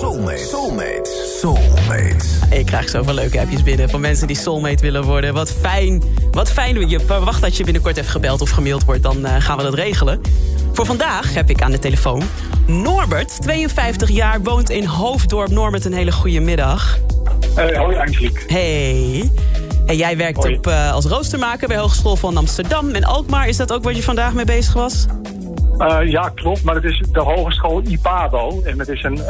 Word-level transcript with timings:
Soulmate. 0.00 0.38
Soulmate. 0.38 1.10
Soulmate. 1.40 2.56
Ik 2.58 2.66
krijg 2.66 2.88
zoveel 2.88 3.14
leuke 3.14 3.40
appjes 3.40 3.62
binnen 3.62 3.90
van 3.90 4.00
mensen 4.00 4.26
die 4.26 4.36
soulmate 4.36 4.82
willen 4.82 5.04
worden. 5.04 5.34
Wat 5.34 5.52
fijn. 5.52 6.02
Wat 6.30 6.50
fijn. 6.50 6.88
Je 6.88 7.00
verwacht 7.00 7.40
dat 7.40 7.56
je 7.56 7.64
binnenkort 7.64 7.96
even 7.96 8.10
gebeld 8.10 8.40
of 8.40 8.50
gemaild 8.50 8.84
wordt. 8.84 9.02
Dan 9.02 9.26
uh, 9.26 9.34
gaan 9.38 9.56
we 9.56 9.62
dat 9.62 9.74
regelen. 9.74 10.20
Voor 10.72 10.86
vandaag 10.86 11.34
heb 11.34 11.50
ik 11.50 11.62
aan 11.62 11.70
de 11.70 11.78
telefoon 11.78 12.22
Norbert, 12.66 13.42
52 13.42 14.10
jaar, 14.10 14.42
woont 14.42 14.70
in 14.70 14.84
Hoofddorp. 14.84 15.50
Norbert, 15.50 15.84
een 15.84 15.92
hele 15.92 16.12
goede 16.12 16.40
middag. 16.40 16.98
Uh, 17.58 17.76
hoi 17.78 17.96
Angelique. 17.96 18.42
Hey. 18.46 19.30
En 19.86 19.96
jij 19.96 20.16
werkt 20.16 20.48
op, 20.48 20.66
uh, 20.66 20.92
als 20.92 21.04
roostermaker 21.04 21.68
bij 21.68 21.76
Hogeschool 21.76 22.16
van 22.16 22.36
Amsterdam 22.36 22.90
en 22.90 23.04
Alkmaar. 23.04 23.48
Is 23.48 23.56
dat 23.56 23.72
ook 23.72 23.84
wat 23.84 23.96
je 23.96 24.02
vandaag 24.02 24.32
mee 24.32 24.44
bezig 24.44 24.72
was? 24.72 25.06
Uh, 25.78 25.98
ja, 26.04 26.28
klopt. 26.34 26.62
Maar 26.62 26.74
het 26.74 26.84
is 26.84 27.02
de 27.12 27.20
Hogeschool 27.20 27.82
IPABO. 27.86 28.62
En 28.64 28.78
het 28.78 28.88
is 28.88 29.02
een 29.02 29.20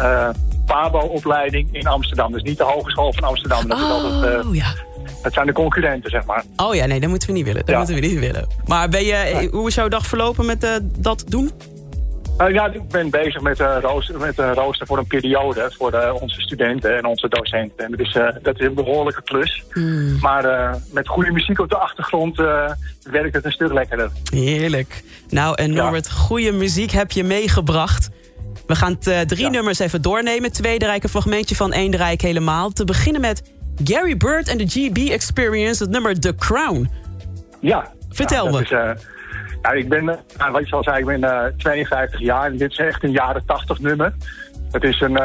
PABO-opleiding 0.72 1.68
in 1.72 1.86
Amsterdam. 1.86 2.32
Dus 2.32 2.42
niet 2.42 2.58
de 2.58 2.64
Hogeschool 2.64 3.12
van 3.12 3.24
Amsterdam. 3.24 3.68
Dat, 3.68 3.78
oh, 3.78 3.84
is 3.84 3.90
altijd, 3.90 4.44
uh, 4.44 4.54
ja. 4.54 4.74
dat 5.22 5.32
zijn 5.32 5.46
de 5.46 5.52
concurrenten, 5.52 6.10
zeg 6.10 6.24
maar. 6.24 6.44
Oh 6.56 6.74
ja, 6.74 6.86
nee, 6.86 7.00
dat 7.00 7.08
moeten 7.08 7.28
we 7.28 7.34
niet 7.34 7.44
willen. 7.44 7.60
Dat 7.60 7.70
Ja. 7.70 7.76
moeten 7.76 7.94
we 7.94 8.00
niet 8.00 8.18
willen. 8.18 8.46
Maar 8.66 8.88
ben 8.88 9.04
je, 9.04 9.48
hoe 9.52 9.68
is 9.68 9.74
jouw 9.74 9.88
dag 9.88 10.06
verlopen 10.06 10.46
met 10.46 10.64
uh, 10.64 10.70
dat 10.98 11.24
doen? 11.28 11.50
Uh, 12.40 12.50
ja, 12.52 12.66
ik 12.72 12.88
ben 12.88 13.10
bezig 13.10 13.40
met 13.40 13.58
een 13.60 13.80
rooster, 13.80 14.18
met 14.18 14.38
een 14.38 14.54
rooster 14.54 14.86
voor 14.86 14.98
een 14.98 15.06
periode 15.06 15.72
voor 15.78 15.94
uh, 15.94 16.14
onze 16.20 16.40
studenten 16.40 16.96
en 16.96 17.04
onze 17.04 17.28
docenten. 17.28 17.84
En 17.84 17.90
dat 17.90 18.00
is, 18.00 18.12
dat 18.42 18.60
is 18.60 18.66
een 18.66 18.74
behoorlijke 18.74 19.22
klus. 19.22 19.64
Hmm. 19.70 20.18
Maar 20.20 20.74
met 20.92 21.08
goede 21.08 21.30
muziek 21.30 21.58
op 21.60 21.68
de 21.68 21.76
achtergrond 21.76 22.36
werkt 23.02 23.34
het 23.34 23.44
een 23.44 23.52
stuk 23.52 23.72
lekkerder. 23.72 24.10
Heerlijk. 24.32 25.02
Nou, 25.28 25.54
en 25.54 25.72
Norbert, 25.72 26.06
ja. 26.06 26.12
goede 26.12 26.52
muziek 26.52 26.90
heb 26.90 27.10
je 27.10 27.24
meegebracht. 27.24 28.10
We 28.70 28.76
gaan 28.76 28.98
drie 29.26 29.44
ja. 29.44 29.48
nummers 29.48 29.78
even 29.78 30.02
doornemen. 30.02 30.52
Twee 30.52 30.78
draai 30.78 30.96
ik 30.96 31.02
een 31.02 31.08
fragmentje 31.08 31.54
van, 31.54 31.72
één 31.72 31.90
draai 31.90 32.12
ik 32.12 32.20
helemaal. 32.20 32.70
Te 32.70 32.84
beginnen 32.84 33.20
met 33.20 33.52
Gary 33.84 34.16
Bird 34.16 34.48
en 34.48 34.58
de 34.58 34.66
GB 34.66 34.96
Experience, 34.96 35.82
het 35.82 35.92
nummer 35.92 36.20
The 36.20 36.34
Crown. 36.34 36.90
Ja. 37.60 37.92
Vertel 38.08 38.44
ja, 38.44 38.50
me. 38.50 38.62
Is, 38.62 38.70
uh, 38.70 38.90
ja, 39.62 39.70
ik 39.70 39.88
ben, 39.88 40.04
uh, 40.04 40.50
wat 40.52 40.68
je 40.68 40.76
al 40.76 40.82
zei, 40.82 40.98
ik 40.98 41.04
ben 41.04 41.20
uh, 41.20 41.44
52 41.56 42.20
jaar 42.20 42.46
en 42.46 42.56
dit 42.56 42.70
is 42.70 42.78
echt 42.78 43.04
een 43.04 43.10
jaren 43.10 43.42
80 43.46 43.78
nummer. 43.78 44.14
Het 44.70 44.82
is 44.82 45.00
een, 45.00 45.16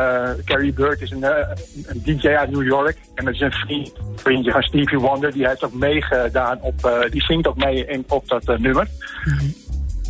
Gary 0.46 0.74
Bird 0.74 1.02
is 1.02 1.12
een, 1.12 1.24
een, 1.24 2.02
DJ 2.04 2.28
uit 2.28 2.52
New 2.52 2.66
York 2.68 2.98
en 3.16 3.26
het 3.26 3.36
is 3.36 3.42
een 3.42 3.52
vriend, 3.52 3.94
vriendje 4.16 4.52
van 4.52 4.64
Stevie 4.64 5.00
Wonder. 5.00 5.32
Die 5.32 5.48
heeft 5.48 5.64
ook 5.64 5.74
meegedaan 5.74 6.62
op, 6.62 7.08
die 7.10 7.24
zingt 7.24 7.48
ook 7.48 7.58
mee 7.58 7.86
in, 7.86 8.06
op 8.08 8.28
dat 8.28 8.60
nummer. 8.60 8.88
Mhm. 9.24 9.34
Mm 9.34 9.38
-hmm. 9.38 9.54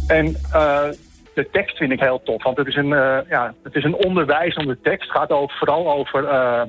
En 0.07 0.35
de 1.35 1.49
tekst 1.51 1.77
vind 1.77 1.91
ik 1.91 1.99
heel 1.99 2.21
tof, 2.23 2.43
want 2.43 2.57
het 2.57 2.67
is 2.67 2.75
een, 2.75 2.89
uh, 2.89 3.17
ja, 3.29 3.53
het 3.63 3.75
is 3.75 3.83
een 3.83 4.05
onderwijzende 4.05 4.77
tekst. 4.81 5.07
Het 5.07 5.17
gaat 5.17 5.31
ook 5.31 5.51
vooral 5.51 5.91
over 5.91 6.23
uh, 6.23 6.61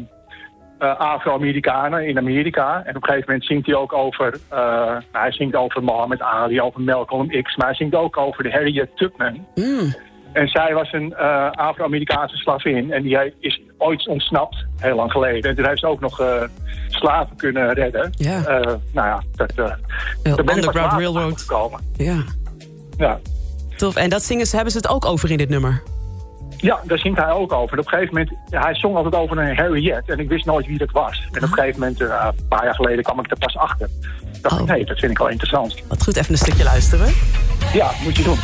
uh, 0.78 0.98
Afro-Amerikanen 0.98 2.06
in 2.06 2.19
Amerika. 2.19 2.83
En 2.84 2.97
op 2.97 3.03
een 3.03 3.09
gegeven 3.09 3.25
moment 3.27 3.44
zingt 3.44 3.67
hij 3.67 3.75
ook 3.75 3.92
over, 3.92 4.39
nou, 4.50 5.03
hij 5.12 5.33
zingt 5.33 5.56
over 5.56 5.84
Muhammad 5.84 6.20
Ali, 6.20 6.60
over 6.60 6.81
Malcolm 6.81 7.43
X, 7.43 7.56
maar 7.56 7.66
hij 7.66 7.76
zingt 7.76 7.94
ook 7.94 8.16
over 8.16 8.43
de 8.43 8.50
Harriet 8.50 8.88
Tubman. 8.94 9.47
Mm. 9.55 9.94
En 10.32 10.49
zij 10.49 10.75
was 10.75 10.93
een 10.93 11.16
Afro-Amerikaanse 11.53 12.37
slavin 12.37 12.93
en 12.93 13.03
die 13.03 13.34
is 13.38 13.60
ooit 13.78 14.09
ontsnapt, 14.09 14.66
heel 14.76 14.97
lang 14.97 15.10
geleden. 15.10 15.50
En 15.50 15.56
toen 15.56 15.66
heeft 15.66 15.81
ze 15.81 15.87
ook 15.87 16.00
nog 16.00 16.47
slaven 16.88 17.37
kunnen 17.37 17.72
redden. 17.72 18.12
Ja. 18.16 18.41
nou 18.93 19.09
ja, 19.09 19.22
dat, 19.37 19.55
daar 19.56 19.78
ben 20.22 20.56
Underground 20.56 20.93
ik 20.93 20.99
Railroad. 20.99 21.41
gekomen. 21.41 21.81
Ja. 21.97 22.25
Ja. 22.97 23.19
Tof. 23.76 23.97
En 23.97 24.10
dat 24.10 24.22
zingen 24.22 24.47
ze, 24.47 24.54
hebben 24.54 24.72
ze 24.72 24.78
het 24.78 24.88
ook 24.88 25.04
over 25.04 25.31
in 25.31 25.37
dit 25.37 25.48
nummer? 25.48 25.82
Ja, 26.56 26.81
daar 26.84 26.98
zingt 26.98 27.19
hij 27.19 27.31
ook 27.31 27.53
over. 27.53 27.72
En 27.72 27.78
op 27.78 27.92
een 27.92 27.98
gegeven 27.98 28.14
moment, 28.14 28.37
hij 28.50 28.75
zong 28.75 28.97
altijd 28.97 29.14
over 29.14 29.38
een 29.38 29.56
Harriet. 29.56 30.03
En 30.06 30.19
ik 30.19 30.28
wist 30.28 30.44
nooit 30.44 30.66
wie 30.66 30.78
dat 30.78 30.91
was. 30.91 31.22
En 31.32 31.37
op 31.37 31.42
een 31.42 31.54
gegeven 31.54 31.81
moment, 31.81 32.00
uh, 32.00 32.26
een 32.37 32.48
paar 32.48 32.64
jaar 32.64 32.75
geleden, 32.75 33.04
kwam 33.04 33.19
ik 33.19 33.31
er 33.31 33.38
pas 33.38 33.56
achter. 33.56 33.88
Ik 34.34 34.42
dacht, 34.42 34.60
Oh. 34.60 34.66
nee, 34.69 34.84
dat 34.84 34.98
vind 34.98 35.10
ik 35.10 35.19
wel 35.19 35.28
interessant. 35.28 35.75
Wat 35.88 36.03
goed, 36.03 36.16
even 36.16 36.32
een 36.32 36.38
stukje 36.38 36.64
luisteren. 36.64 37.12
Ja, 37.72 37.91
moet 38.04 38.16
je 38.16 38.22
doen. 38.22 38.38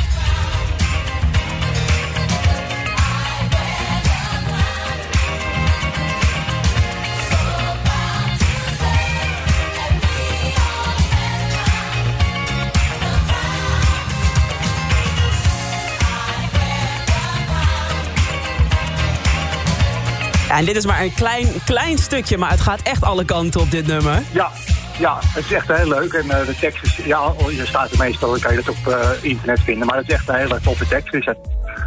Ja, 20.52 20.58
en 20.58 20.64
dit 20.64 20.76
is 20.76 20.86
maar 20.86 21.00
een 21.02 21.14
klein, 21.14 21.46
klein 21.64 21.98
stukje, 21.98 22.38
maar 22.38 22.50
het 22.50 22.60
gaat 22.60 22.80
echt 22.82 23.02
alle 23.02 23.24
kanten 23.24 23.60
op 23.60 23.70
dit 23.70 23.86
nummer. 23.86 24.22
Ja, 24.32 24.50
ja 24.98 25.18
het 25.20 25.44
is 25.44 25.52
echt 25.52 25.68
heel 25.68 25.88
leuk. 25.88 26.12
En 26.12 26.26
uh, 26.26 26.46
de 26.46 26.54
tekst 26.60 26.82
is, 26.84 26.96
ja, 27.04 27.32
je 27.50 27.66
staat 27.66 27.90
er 27.90 27.98
meestal, 27.98 28.38
kan 28.40 28.54
je 28.54 28.62
dat 28.62 28.68
op 28.68 28.86
uh, 28.88 29.08
internet 29.22 29.60
vinden. 29.60 29.86
Maar 29.86 29.96
het 29.96 30.08
is 30.08 30.14
echt 30.14 30.28
een 30.28 30.34
hele 30.34 30.60
toffe 30.60 30.86
tekst. 30.88 31.14
Is 31.14 31.24
het. 31.24 31.38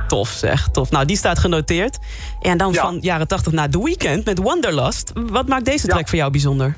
Tof 0.08 0.30
zeg, 0.30 0.68
tof. 0.68 0.92
Nou, 0.92 1.06
die 1.06 1.18
staat 1.18 1.40
genoteerd. 1.40 2.00
En 2.42 2.58
dan 2.58 2.72
Ja. 2.74 2.82
van 2.82 2.98
jaren 3.02 3.28
80 3.28 3.54
naar 3.54 3.70
The 3.70 3.84
Weeknd 3.84 4.26
met 4.26 4.40
Wanderlust. 4.40 5.12
Wat 5.14 5.48
maakt 5.48 5.66
deze 5.66 5.88
Ja. 5.88 5.94
track 5.94 6.08
voor 6.08 6.18
jou 6.18 6.32
bijzonder? 6.32 6.76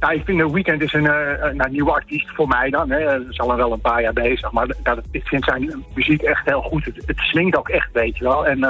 Ja, 0.00 0.10
ik 0.10 0.22
vind 0.24 0.38
The 0.38 0.52
Weeknd 0.52 0.82
is 0.82 0.92
een, 0.92 1.04
uh, 1.04 1.12
een 1.40 1.70
nieuwe 1.70 1.90
artiest 1.90 2.28
voor 2.34 2.48
mij 2.48 2.70
dan. 2.70 2.90
Hè. 2.90 3.04
Dat 3.04 3.26
is 3.30 3.38
al 3.40 3.56
wel 3.56 3.72
een 3.72 3.80
paar 3.80 4.02
jaar 4.02 4.12
bezig. 4.12 4.52
Maar 4.52 4.66
dat, 4.82 4.98
ik 5.10 5.26
vind 5.26 5.44
zijn 5.44 5.84
muziek 5.94 6.22
echt 6.22 6.44
heel 6.44 6.62
goed. 6.62 6.84
Het, 6.84 7.02
het 7.06 7.18
slinkt 7.18 7.56
ook 7.56 7.68
echt, 7.68 7.88
weet 7.92 8.16
je 8.16 8.24
wel. 8.24 8.46
En 8.46 8.64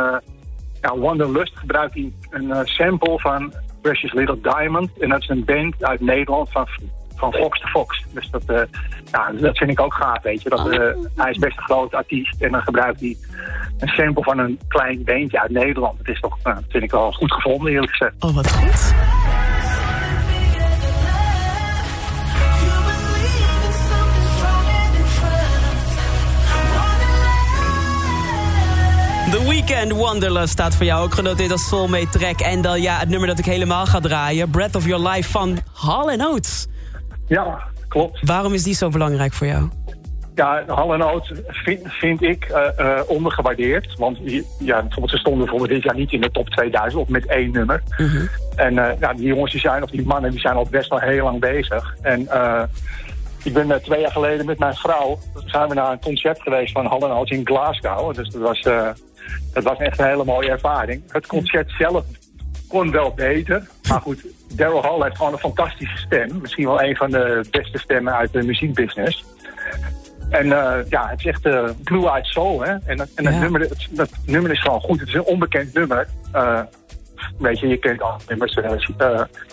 ja, 0.81 0.99
Wanderlust 0.99 1.59
gebruikt 1.59 1.94
hij 1.94 2.12
een 2.31 2.44
uh, 2.44 2.61
sample 2.65 3.19
van 3.19 3.53
Precious 3.83 4.12
Little 4.12 4.41
Diamond. 4.41 4.91
En 5.00 5.09
dat 5.09 5.22
is 5.22 5.28
een 5.28 5.44
band 5.44 5.84
uit 5.84 6.00
Nederland 6.00 6.50
van, 6.50 6.69
van 7.16 7.33
Fox 7.33 7.61
to 7.61 7.66
Fox. 7.66 8.05
Dus 8.12 8.31
dat, 8.31 8.43
uh, 8.50 8.61
ja, 9.12 9.33
dat 9.33 9.56
vind 9.56 9.71
ik 9.71 9.81
ook 9.81 9.94
gaaf, 9.94 10.22
weet 10.22 10.43
je. 10.43 10.49
Dat, 10.49 10.72
uh, 10.72 10.81
hij 11.17 11.31
is 11.31 11.38
best 11.38 11.56
een 11.56 11.62
groot 11.62 11.94
artiest. 11.94 12.43
En 12.43 12.53
dan 12.53 12.62
gebruikt 12.62 13.00
hij 13.00 13.17
een 13.78 13.88
sample 13.88 14.22
van 14.22 14.38
een 14.38 14.61
klein 14.69 15.05
bandje 15.05 15.41
uit 15.41 15.50
Nederland. 15.50 15.99
Dat 15.99 16.09
is 16.09 16.21
toch, 16.21 16.38
uh, 16.44 16.56
vind 16.69 16.84
ik 16.84 16.91
wel 16.91 17.12
goed 17.12 17.33
gevonden, 17.33 17.72
eerlijk 17.72 17.91
gezegd. 17.91 18.15
Oh, 18.19 18.34
wat 18.34 18.50
goed. 18.50 19.08
Weekend 29.59 29.93
Wanderlust 29.93 30.53
staat 30.53 30.75
voor 30.75 30.87
jou 30.87 31.05
ook 31.05 31.15
genoteerd 31.15 31.51
als 31.51 31.69
soulmate 31.69 32.19
track. 32.19 32.41
En 32.41 32.63
dan 32.63 32.81
ja, 32.83 32.99
het 32.99 33.09
nummer 33.09 33.29
dat 33.29 33.39
ik 33.39 33.45
helemaal 33.45 33.87
ga 33.87 34.01
draaien. 34.01 34.51
Breath 34.51 34.77
of 34.77 34.87
Your 34.87 35.09
Life 35.09 35.31
van 35.31 35.59
Hall 35.73 36.21
Oates. 36.21 36.67
Ja, 37.27 37.59
klopt. 37.89 38.19
Waarom 38.27 38.55
is 38.55 38.63
die 38.63 38.75
zo 38.75 38.89
belangrijk 38.89 39.33
voor 39.33 39.47
jou? 39.47 39.69
Ja, 40.35 40.65
Hall 40.67 41.01
Oates 41.01 41.41
vind, 41.47 41.81
vind 41.85 42.23
ik 42.23 42.49
uh, 42.51 42.87
uh, 42.87 43.01
ondergewaardeerd. 43.07 43.95
Want 43.97 44.19
ja, 44.59 44.81
bijvoorbeeld 44.81 45.11
ze 45.11 45.17
stonden 45.17 45.49
voor 45.49 45.69
dit 45.69 45.83
jaar 45.83 45.95
niet 45.95 46.13
in 46.13 46.21
de 46.21 46.31
top 46.31 46.49
2000 46.49 47.03
of 47.03 47.09
met 47.09 47.27
één 47.27 47.53
nummer. 47.53 47.82
Mm 47.97 48.06
-hmm. 48.06 48.29
En 48.56 48.75
uh, 48.75 48.91
ja, 49.00 49.12
die 49.12 49.27
jongens 49.27 49.53
die 49.53 49.61
zijn, 49.61 49.82
of 49.82 49.91
die 49.91 50.06
mannen, 50.06 50.31
die 50.31 50.41
zijn 50.41 50.56
al 50.56 50.67
best 50.71 50.91
wel 50.91 51.00
heel 51.00 51.25
lang 51.25 51.41
bezig. 51.41 51.97
En 52.03 52.29
ik 53.43 53.53
ben 53.53 53.82
twee 53.82 54.00
jaar 54.00 54.12
geleden 54.12 54.47
met 54.47 54.59
mijn 54.59 54.75
vrouw, 54.75 55.19
zijn 55.44 55.69
we 55.69 55.75
naar 55.75 55.93
een 55.93 56.00
concert 56.00 56.43
geweest 56.43 56.73
van 56.73 56.87
Hall 56.87 57.03
Oates 57.03 57.38
in 57.38 57.47
Glasgow. 57.47 58.15
Dus 58.15 58.29
dat 58.31 58.43
was, 58.43 58.67
dat 59.53 59.65
was 59.65 59.79
echt 59.79 59.99
een 59.99 60.07
hele 60.07 60.25
mooie 60.25 60.51
ervaring. 60.51 61.03
Het 61.09 61.27
concert 61.27 61.71
zelf 61.79 62.05
kon 62.69 62.91
wel 62.91 63.13
beter. 63.15 63.69
Maar 63.89 64.01
goed, 64.01 64.27
Daryl 64.55 64.83
Hall 64.83 65.03
heeft 65.03 65.17
gewoon 65.17 65.33
een 65.33 65.39
fantastische 65.39 65.97
stem. 65.97 66.39
Misschien 66.41 66.67
wel 66.67 66.83
een 66.83 66.97
van 66.97 67.11
de 67.11 67.45
beste 67.51 67.79
stemmen 67.79 68.15
uit 68.15 68.33
de 68.33 68.43
muziekbusiness. 68.43 69.25
En 70.31 70.47
uh, 70.47 70.77
ja, 70.89 71.09
het 71.09 71.19
is 71.19 71.27
echt 71.27 71.47
uh, 71.47 71.69
Blue 71.85 72.09
Eyed 72.09 72.27
Soul. 72.27 72.61
Hè? 72.61 72.71
En, 72.71 72.81
en 72.87 73.09
ja. 73.15 73.31
dat, 73.31 73.41
nummer, 73.41 73.61
het, 73.61 73.89
dat 73.91 74.11
nummer 74.27 74.51
is 74.51 74.61
gewoon 74.61 74.81
goed. 74.81 75.01
Het 75.01 75.09
is 75.09 75.15
een 75.15 75.25
onbekend 75.25 75.75
nummer. 75.75 76.09
Uh, 76.35 76.61
weet 77.39 77.59
je, 77.59 77.67
je 77.67 77.77
kent 77.77 78.03
al 78.03 78.17
nummers. 78.29 78.59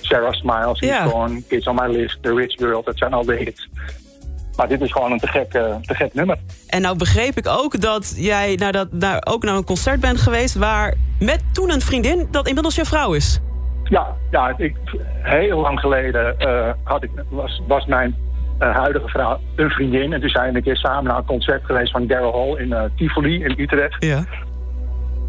Sarah 0.01 0.31
Smiles, 0.31 0.79
ja. 0.79 1.05
Gone, 1.05 1.43
Kids 1.47 1.67
on 1.67 1.75
My 1.75 1.87
List, 1.87 2.17
The 2.21 2.33
Rich 2.33 2.53
Girl. 2.53 2.83
Dat 2.83 2.97
zijn 2.97 3.13
al 3.13 3.25
de 3.25 3.35
hits. 3.35 3.69
Maar 4.57 4.67
dit 4.67 4.81
is 4.81 4.91
gewoon 4.91 5.11
een 5.11 5.19
eh, 5.19 5.75
te 5.81 5.95
gek, 5.95 6.13
nummer. 6.13 6.37
En 6.67 6.81
nou 6.81 6.97
begreep 6.97 7.37
ik 7.37 7.47
ook 7.47 7.81
dat 7.81 8.13
jij 8.17 8.55
naar 8.55 8.71
dat, 8.71 8.91
naar, 8.91 9.21
ook 9.23 9.43
naar 9.43 9.55
een 9.55 9.63
concert 9.63 9.99
bent 9.99 10.17
geweest... 10.17 10.55
waar 10.55 10.93
met 11.19 11.43
toen 11.51 11.71
een 11.71 11.81
vriendin 11.81 12.27
dat 12.31 12.47
inmiddels 12.47 12.75
je 12.75 12.85
vrouw 12.85 13.13
is. 13.13 13.39
Ja, 13.83 14.15
ja 14.31 14.53
ik, 14.57 14.75
heel 15.21 15.59
lang 15.59 15.79
geleden 15.79 16.39
eh, 16.39 16.69
had 16.83 17.03
ik, 17.03 17.11
was, 17.29 17.61
was 17.67 17.85
mijn 17.85 18.15
eh, 18.59 18.75
huidige 18.75 19.07
vrouw 19.07 19.39
een 19.55 19.69
vriendin. 19.69 20.13
En 20.13 20.19
toen 20.19 20.29
zijn 20.29 20.51
we 20.51 20.57
een 20.57 20.63
keer 20.63 20.77
samen 20.77 21.03
naar 21.03 21.17
een 21.17 21.25
concert 21.25 21.65
geweest 21.65 21.91
van 21.91 22.07
Daryl 22.07 22.33
Hall 22.33 22.63
in 22.63 22.91
Tivoli 22.95 23.43
in 23.43 23.53
Utrecht. 23.57 24.05
Ja. 24.05 24.23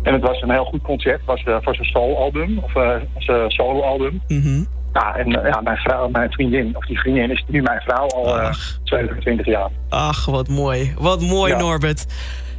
En 0.02 0.12
het 0.12 0.22
was 0.22 0.42
een 0.42 0.50
heel 0.50 0.64
goed 0.64 0.82
concert. 0.82 1.16
Het 1.16 1.26
was 1.26 1.62
voor 1.62 1.74
zijn 1.74 1.88
soloalbum. 1.88 2.58
Of 2.58 2.72
zijn 3.18 3.50
soloalbum. 3.50 4.22
Mm. 4.28 4.66
Ja, 4.96 5.16
en 5.16 5.42
eh, 5.42 5.50
ja, 5.52 5.60
mijn 5.60 5.76
vrouw, 5.76 6.08
mijn 6.08 6.30
vriendin, 6.30 6.76
of 6.76 6.86
die 6.86 6.98
vriendin 6.98 7.30
is 7.30 7.44
nu 7.48 7.62
mijn 7.62 7.80
vrouw 7.80 8.06
al 8.06 8.38
eh, 8.38 8.52
27 8.84 9.46
jaar. 9.46 9.70
Ach, 9.88 10.24
wat 10.24 10.48
mooi. 10.48 10.94
Wat 10.98 11.20
mooi. 11.20 11.56
Norbert. 11.56 12.06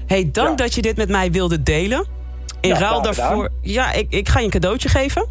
hey, 0.08 0.30
dank 0.32 0.58
dat 0.58 0.74
je 0.74 0.82
dit 0.82 0.98
met 0.98 1.10
mij 1.10 1.32
wilde 1.32 1.64
delen. 1.64 2.06
In 2.62 2.70
ja, 2.70 2.80
ruil 2.80 3.02
daarvoor... 3.02 3.50
Ja, 3.62 3.94
ik, 3.94 4.06
ik 4.10 4.30
ga 4.30 4.40
je 4.40 4.46
een 4.46 4.52
cadeautje 4.52 4.90
geven. 4.90 5.28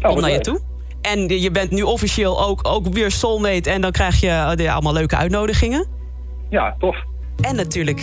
Oh, 0.00 0.10
Kom 0.10 0.20
naar 0.20 0.30
je 0.30 0.40
toe. 0.40 0.60
En 1.00 1.28
je 1.28 1.50
bent 1.50 1.70
nu 1.70 1.82
officieel 1.82 2.44
ook, 2.44 2.68
ook 2.68 2.86
weer 2.86 3.10
soulmate. 3.10 3.70
En 3.70 3.80
dan 3.80 3.90
krijg 3.90 4.20
je 4.20 4.54
eh, 4.56 4.72
allemaal 4.72 4.92
leuke 4.92 5.16
uitnodigingen. 5.16 5.86
Ja, 6.50 6.76
tof. 6.78 6.96
En 7.40 7.56
natuurlijk 7.56 8.02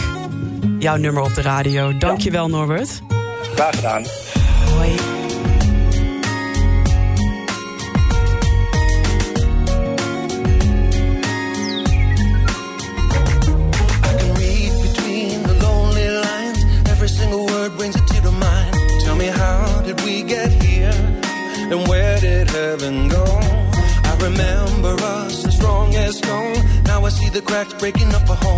jouw 0.80 0.96
nummer 0.96 1.24
op 1.24 1.34
de 1.34 1.42
radio. 1.42 1.98
Dankjewel, 1.98 2.50
Norbert. 2.50 3.02
Graag 3.56 3.76
gedaan. 3.76 4.04
Hoi. 4.78 5.11
breaking 27.80 28.14
up 28.14 28.30
a 28.30 28.36
home 28.36 28.51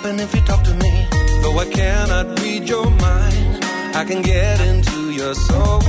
happen 0.00 0.20
if 0.20 0.34
you 0.34 0.40
talk 0.42 0.62
to 0.64 0.74
me. 0.74 1.06
Though 1.42 1.58
I 1.58 1.66
cannot 1.66 2.40
read 2.40 2.68
your 2.68 2.88
mind, 2.90 3.64
I 3.94 4.04
can 4.04 4.22
get 4.22 4.60
into 4.60 5.10
your 5.12 5.34
soul. 5.34 5.80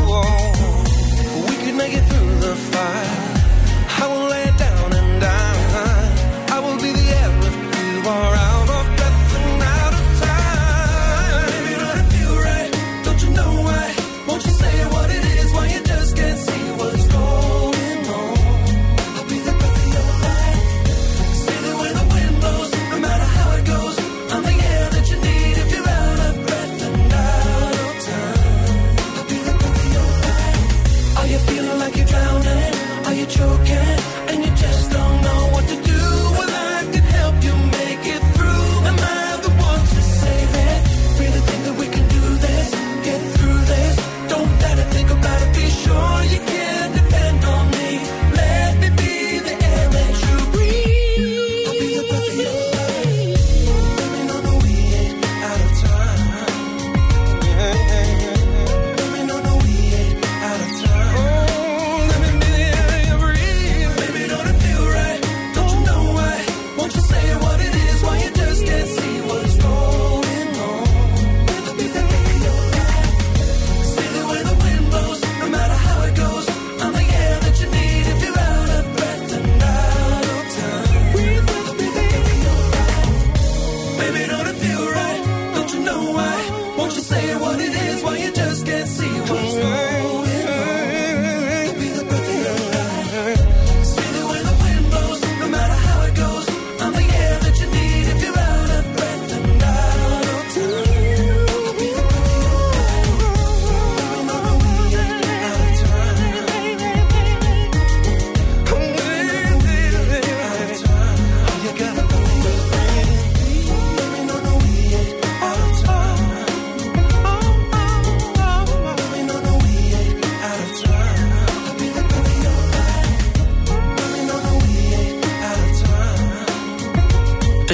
We 1.47 1.55
could 1.63 1.75
make 1.75 1.93
it 1.93 2.03
through 2.09 2.35
the 2.39 2.55
fire 2.55 3.30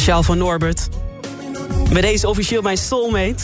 Speciaal 0.08 0.26
van 0.26 0.38
Norbert. 0.38 0.90
met 1.92 2.02
deze 2.02 2.28
officieel 2.28 2.62
mijn 2.62 2.78
soulmate. 2.78 3.44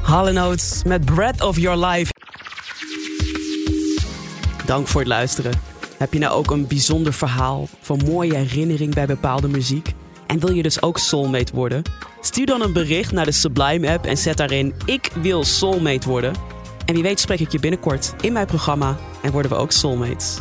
Hallenotes 0.00 0.82
met 0.84 1.04
breath 1.04 1.42
of 1.42 1.58
Your 1.58 1.86
Life. 1.86 2.12
Dank 4.66 4.88
voor 4.88 5.00
het 5.00 5.08
luisteren. 5.08 5.52
Heb 5.96 6.12
je 6.12 6.18
nou 6.18 6.32
ook 6.32 6.50
een 6.50 6.66
bijzonder 6.66 7.12
verhaal 7.12 7.68
van 7.80 8.00
mooie 8.04 8.34
herinnering 8.34 8.94
bij 8.94 9.06
bepaalde 9.06 9.48
muziek? 9.48 9.92
En 10.26 10.38
wil 10.38 10.52
je 10.52 10.62
dus 10.62 10.82
ook 10.82 10.98
soulmate 10.98 11.54
worden? 11.54 11.82
Stuur 12.20 12.46
dan 12.46 12.62
een 12.62 12.72
bericht 12.72 13.12
naar 13.12 13.24
de 13.24 13.32
Sublime 13.32 13.90
app 13.90 14.06
en 14.06 14.16
zet 14.16 14.36
daarin 14.36 14.74
ik 14.84 15.10
wil 15.20 15.44
soulmate 15.44 16.08
worden. 16.08 16.34
En 16.84 16.94
wie 16.94 17.02
weet 17.02 17.20
spreek 17.20 17.40
ik 17.40 17.52
je 17.52 17.60
binnenkort 17.60 18.14
in 18.20 18.32
mijn 18.32 18.46
programma 18.46 18.96
en 19.22 19.30
worden 19.32 19.50
we 19.50 19.56
ook 19.56 19.72
soulmates. 19.72 20.38